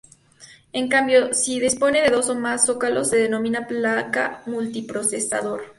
[0.73, 5.61] En cambio, si dispone de dos o más zócalos, se denomina placa multiprocesador.